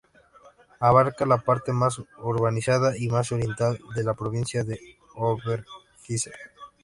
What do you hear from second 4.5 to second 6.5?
de Overijssel.